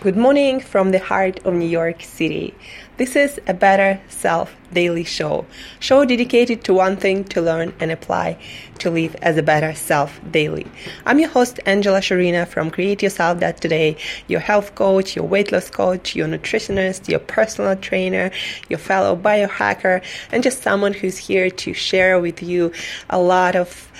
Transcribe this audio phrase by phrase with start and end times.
[0.00, 2.54] Good morning from the heart of New York City.
[2.96, 5.44] This is a Better Self Daily Show,
[5.78, 8.38] show dedicated to one thing to learn and apply
[8.78, 10.66] to live as a better self daily.
[11.04, 15.52] I'm your host Angela Shurina from Create Yourself That Today, your health coach, your weight
[15.52, 18.30] loss coach, your nutritionist, your personal trainer,
[18.70, 22.72] your fellow biohacker, and just someone who's here to share with you
[23.10, 23.92] a lot of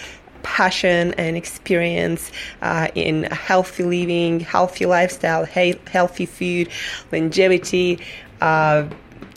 [0.43, 2.31] passion and experience
[2.63, 6.69] uh, in healthy living, healthy lifestyle, he- healthy food,
[7.13, 7.99] longevity,
[8.41, 8.89] uh,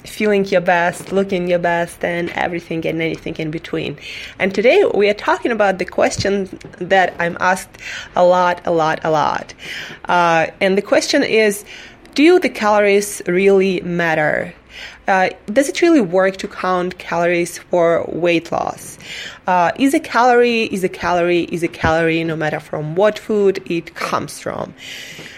[0.05, 3.97] feeling your best, looking your best, and everything and anything in between.
[4.39, 7.77] And today we are talking about the question that I'm asked
[8.15, 9.53] a lot, a lot, a lot.
[10.05, 11.65] Uh, and the question is
[12.15, 14.53] Do the calories really matter?
[15.07, 18.97] Uh, does it really work to count calories for weight loss?
[19.47, 23.61] Uh, is a calorie is a calorie is a calorie no matter from what food
[23.69, 24.73] it comes from?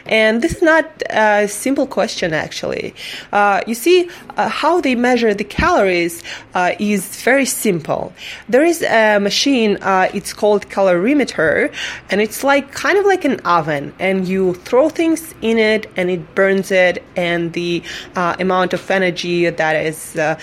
[0.05, 2.93] And this is not a simple question, actually.
[3.31, 6.21] Uh, you see, uh, how they measure the calories
[6.53, 8.13] uh, is very simple.
[8.47, 11.73] There is a machine, uh, it's called calorimeter,
[12.11, 16.11] and it's like kind of like an oven, and you throw things in it, and
[16.11, 17.81] it burns it, and the
[18.15, 20.37] amount of energy that is uh,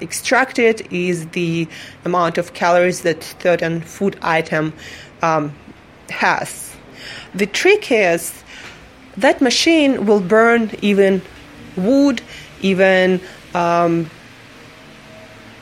[0.00, 1.68] extracted is the
[2.04, 4.72] amount of calories that certain food item
[5.22, 5.54] um,
[6.10, 6.76] has.
[7.34, 8.42] The trick is
[9.16, 11.22] that machine will burn even
[11.76, 12.22] wood,
[12.60, 13.20] even
[13.54, 14.10] um,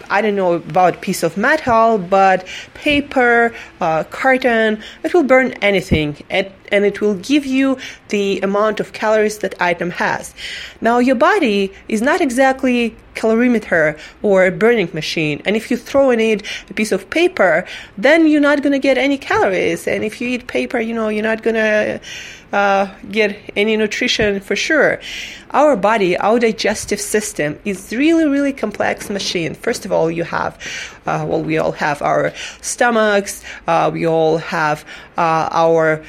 [0.09, 6.23] I don't know about piece of metal, but paper, uh, carton, it will burn anything,
[6.31, 7.79] and, and it will give you
[8.09, 10.35] the amount of calories that item has.
[10.81, 15.43] Now, your body is not exactly calorimeter or a burning machine.
[15.45, 17.67] And if you throw in it a piece of paper,
[17.99, 19.89] then you're not going to get any calories.
[19.89, 22.01] And if you eat paper, you know, you're not going to
[22.53, 25.01] uh, get any nutrition for sure.
[25.51, 29.55] Our body, our digestive system is really, really complex machine.
[29.55, 30.55] First of all, you have,
[31.07, 34.85] uh, well, we all have our stomachs, uh, we all have
[35.17, 36.05] uh, our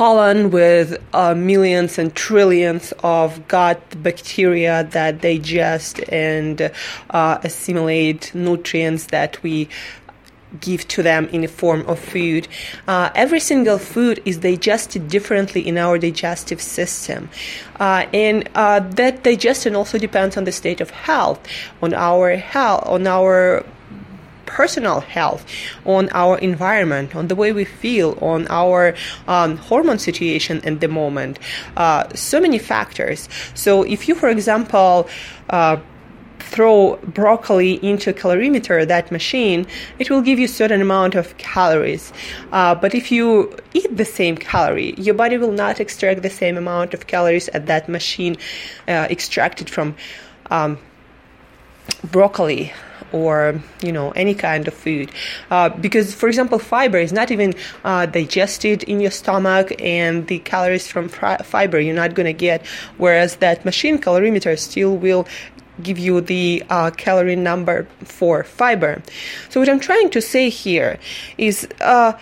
[0.00, 6.72] colon with uh, millions and trillions of gut bacteria that digest and
[7.10, 9.68] uh, assimilate nutrients that we
[10.58, 12.48] give to them in the form of food.
[12.88, 17.28] Uh, every single food is digested differently in our digestive system.
[17.78, 21.46] Uh, and uh, that digestion also depends on the state of health,
[21.82, 23.66] on our health, on our
[24.56, 25.42] personal health,
[25.84, 28.94] on our environment, on the way we feel, on our
[29.28, 31.38] um, hormone situation at the moment.
[31.76, 33.28] Uh, so many factors.
[33.54, 35.08] So, if you, for example,
[35.50, 35.76] uh,
[36.50, 39.66] throw broccoli into a calorimeter, that machine,
[39.98, 42.12] it will give you certain amount of calories.
[42.50, 46.56] Uh, but if you eat the same calorie, your body will not extract the same
[46.56, 48.36] amount of calories at that machine
[48.88, 49.94] uh, extracted from
[50.50, 50.76] um,
[52.10, 52.72] broccoli
[53.12, 55.10] or you know any kind of food.
[55.50, 57.54] Uh, because for example fiber is not even
[57.84, 62.64] uh, digested in your stomach and the calories from fiber you're not going to get
[62.98, 65.26] whereas that machine calorimeter still will
[65.82, 69.02] give you the uh, calorie number for fiber.
[69.48, 70.98] So what i'm trying to say here
[71.38, 72.12] is uh,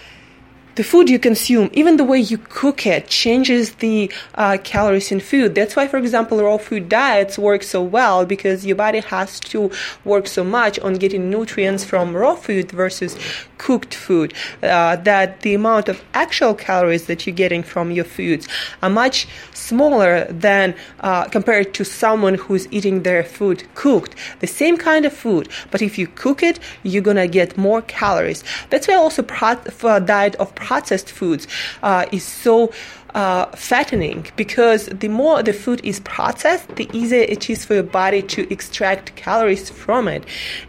[0.78, 5.18] the food you consume, even the way you cook it, changes the uh, calories in
[5.18, 5.56] food.
[5.56, 9.72] That's why, for example, raw food diets work so well because your body has to
[10.04, 13.18] work so much on getting nutrients from raw food versus
[13.58, 14.32] cooked food.
[14.62, 18.46] Uh, that the amount of actual calories that you're getting from your foods
[18.80, 24.14] are much smaller than uh, compared to someone who's eating their food cooked.
[24.38, 28.44] The same kind of food, but if you cook it, you're gonna get more calories.
[28.70, 31.48] That's why also pro- diet of processed foods
[31.82, 32.70] uh, is so
[33.14, 37.82] uh, fattening because the more the food is processed, the easier it is for your
[37.82, 40.24] body to extract calories from it,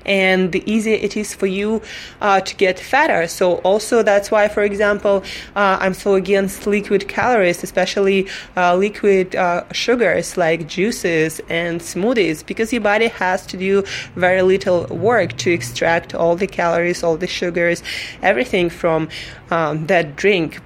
[0.05, 1.81] and the easier it is for you
[2.21, 3.27] uh, to get fatter.
[3.27, 5.23] So, also, that's why, for example,
[5.55, 12.45] uh, I'm so against liquid calories, especially uh, liquid uh, sugars like juices and smoothies,
[12.45, 13.83] because your body has to do
[14.15, 17.83] very little work to extract all the calories, all the sugars,
[18.21, 19.09] everything from
[19.51, 20.61] um, that drink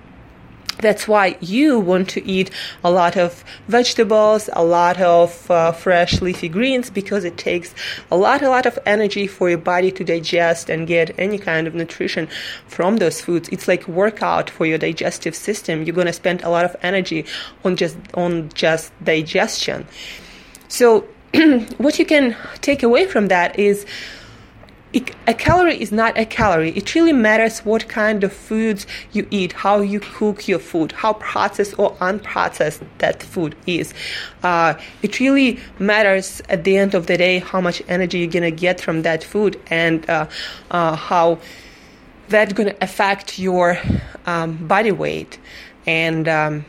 [0.83, 2.51] that's why you want to eat
[2.83, 7.74] a lot of vegetables, a lot of uh, fresh leafy greens because it takes
[8.12, 11.68] a lot, a lot of energy for your body to digest and get any kind
[11.68, 12.27] of nutrition
[12.68, 13.50] from those foods.
[13.50, 15.83] It's like workout for your digestive system.
[15.83, 17.25] You're going to spend a lot of energy
[17.63, 19.88] on just on just digestion.
[20.68, 21.07] So
[21.77, 23.85] what you can take away from that is
[24.94, 26.72] a calorie is not a calorie.
[26.72, 31.13] It really matters what kind of foods you eat, how you cook your food, how
[31.13, 33.94] processed or unprocessed that food is.
[34.44, 38.51] Uh, it really matters at the end of the day how much energy you're gonna
[38.51, 40.28] get from that food and uh,
[40.69, 41.40] uh, how
[42.30, 43.80] that's gonna affect your
[44.25, 45.40] um, body weight
[45.88, 46.66] and um,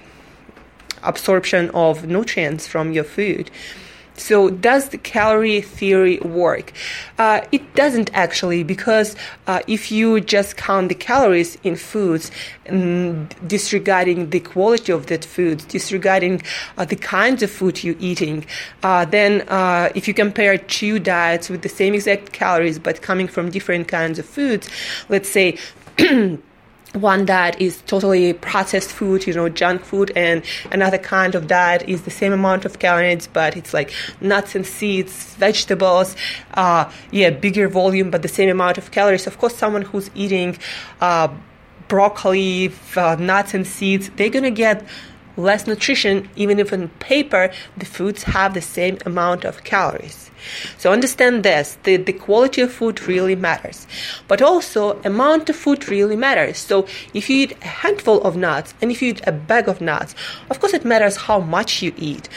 [1.02, 3.50] absorption of nutrients from your food.
[4.16, 6.72] So, does the calorie theory work?
[7.18, 9.16] Uh, it doesn't actually, because
[9.46, 12.30] uh, if you just count the calories in foods,
[12.66, 16.42] mm, disregarding the quality of that food, disregarding
[16.78, 18.46] uh, the kinds of food you're eating,
[18.82, 23.26] uh, then uh, if you compare two diets with the same exact calories but coming
[23.26, 24.68] from different kinds of foods,
[25.08, 25.58] let's say
[26.94, 31.82] one diet is totally processed food, you know, junk food, and another kind of diet
[31.88, 36.16] is the same amount of calories, but it's like nuts and seeds, vegetables,
[36.54, 39.26] uh, yeah, bigger volume, but the same amount of calories.
[39.26, 40.56] Of course, someone who's eating
[41.00, 41.28] uh,
[41.88, 44.86] broccoli, uh, nuts and seeds, they're gonna get
[45.36, 50.30] less nutrition, even if on paper the foods have the same amount of calories.
[50.78, 53.86] So understand this, the, the quality of food really matters.
[54.28, 56.58] But also amount of food really matters.
[56.58, 59.80] So if you eat a handful of nuts and if you eat a bag of
[59.80, 60.14] nuts,
[60.50, 62.28] of course it matters how much you eat.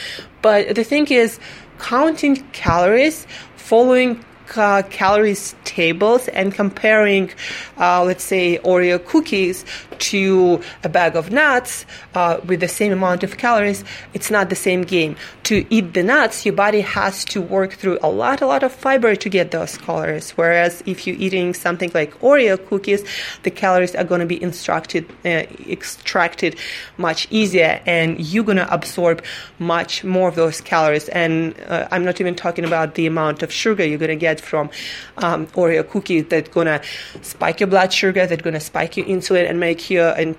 [0.41, 1.39] But the thing is
[1.79, 4.23] counting calories, following
[4.55, 7.31] uh, calories tables and comparing,
[7.77, 9.65] uh, let's say, Oreo cookies
[9.99, 13.83] to a bag of nuts uh, with the same amount of calories,
[14.13, 15.15] it's not the same game.
[15.43, 18.71] To eat the nuts, your body has to work through a lot, a lot of
[18.71, 20.31] fiber to get those calories.
[20.31, 23.03] Whereas if you're eating something like Oreo cookies,
[23.43, 25.29] the calories are going to be uh,
[25.69, 26.57] extracted
[26.97, 29.23] much easier, and you're going to absorb
[29.59, 31.09] much more of those calories.
[31.09, 34.36] And uh, I'm not even talking about the amount of sugar you're going to get
[34.39, 34.69] from
[35.17, 36.81] um, Oreo cookies that's to
[37.21, 40.35] spike your blood sugar, that's to spike your insulin and make you and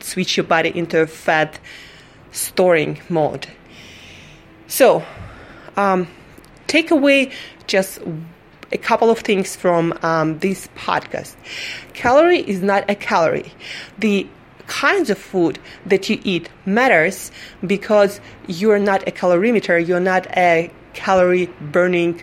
[0.00, 1.58] switch your body into a fat
[2.32, 3.46] storing mode.
[4.68, 5.04] So,
[5.76, 6.08] um,
[6.66, 7.32] take away
[7.66, 8.00] just
[8.72, 11.34] a couple of things from um, this podcast.
[11.94, 13.52] Calorie is not a calorie.
[13.98, 14.26] The
[14.66, 17.30] kinds of food that you eat matters
[17.66, 22.22] because you're not a calorimeter, you're not a calorie burning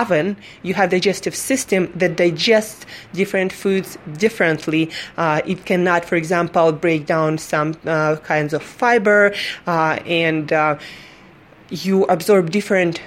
[0.00, 4.90] oven, you have digestive system that digests different foods differently.
[5.16, 9.34] Uh, it cannot, for example, break down some uh, kinds of fiber,
[9.66, 10.78] uh, and uh,
[11.70, 13.00] you absorb different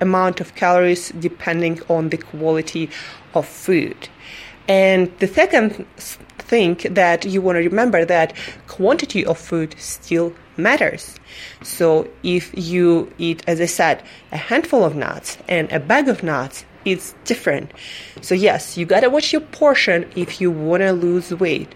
[0.00, 2.90] amount of calories depending on the quality
[3.34, 4.08] of food.
[4.68, 5.86] And the second
[6.52, 8.34] thing that you want to remember that
[8.68, 11.14] quantity of food still matters.
[11.62, 16.22] So if you eat, as I said, a handful of nuts and a bag of
[16.22, 17.70] nuts, it's different.
[18.22, 21.68] So yes, you gotta watch your portion if you wanna lose weight.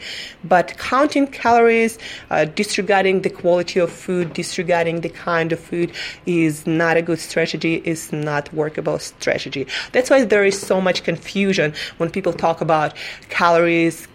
[0.42, 1.98] But counting calories,
[2.30, 5.92] uh, disregarding the quality of food, disregarding the kind of food
[6.26, 9.66] is not a good strategy, is not workable strategy.
[9.92, 12.94] That's why there is so much confusion when people talk about
[13.28, 14.08] calories,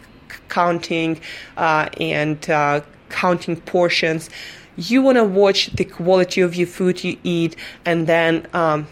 [0.50, 1.22] counting,
[1.56, 2.82] uh, and uh,
[3.12, 4.30] counting portions.
[4.78, 7.56] You want to watch the quality of your food you eat
[7.86, 8.88] and then um,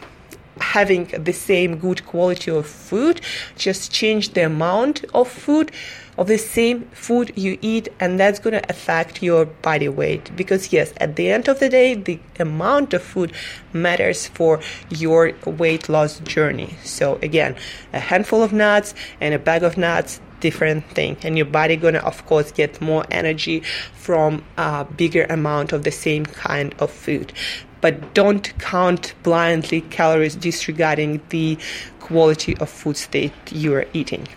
[0.61, 3.21] having the same good quality of food
[3.55, 5.71] just change the amount of food
[6.17, 10.35] of the same food you eat and that's going to affect your body weight.
[10.35, 13.31] Because yes at the end of the day the amount of food
[13.71, 16.75] matters for your weight loss journey.
[16.83, 17.55] So again
[17.93, 21.17] a handful of nuts and a bag of nuts different thing.
[21.23, 23.61] And your body gonna of course get more energy
[23.93, 27.33] from a bigger amount of the same kind of food.
[27.81, 31.57] But don't count blindly calories disregarding the
[31.99, 34.27] quality of foods that you are eating.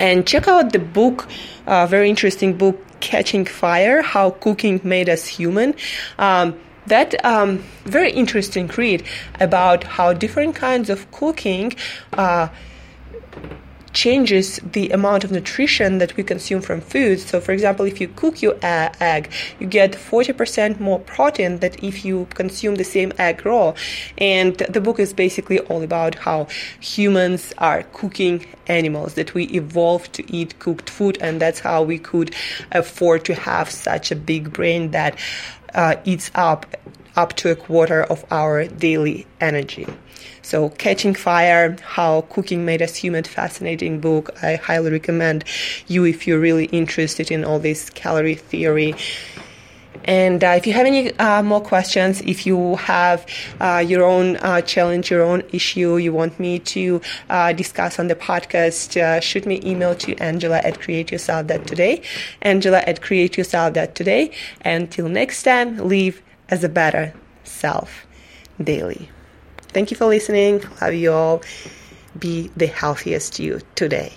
[0.00, 1.28] And check out the book
[1.66, 5.74] uh, very interesting book catching fire how cooking made us human.
[6.18, 9.04] Um, that um, very interesting read
[9.38, 11.74] about how different kinds of cooking
[12.14, 12.48] uh,
[13.92, 17.20] changes the amount of nutrition that we consume from food.
[17.20, 22.04] So, for example, if you cook your egg, you get 40% more protein than if
[22.04, 23.74] you consume the same egg raw.
[24.18, 26.46] And the book is basically all about how
[26.80, 31.98] humans are cooking animals, that we evolved to eat cooked food, and that's how we
[31.98, 32.34] could
[32.72, 35.18] afford to have such a big brain that
[35.74, 36.66] uh, eats up
[37.16, 39.86] up to a quarter of our daily energy.
[40.42, 44.30] So, Catching Fire, How Cooking Made Us Human, fascinating book.
[44.42, 45.44] I highly recommend
[45.86, 48.94] you if you're really interested in all this calorie theory.
[50.04, 53.26] And uh, if you have any uh, more questions, if you have
[53.60, 58.08] uh, your own uh, challenge, your own issue you want me to uh, discuss on
[58.08, 62.02] the podcast, uh, shoot me email to Angela at createyourself.today.
[62.42, 64.30] Angela at createyourself.today.
[64.64, 67.12] Until next time, live as a better
[67.44, 68.06] self
[68.62, 69.08] daily.
[69.68, 70.62] Thank you for listening.
[70.80, 71.42] Love you all.
[72.18, 74.12] Be the healthiest you today.